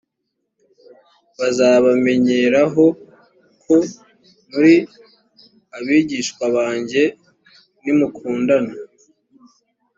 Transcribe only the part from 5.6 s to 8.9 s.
abigishwa banjye nimukundana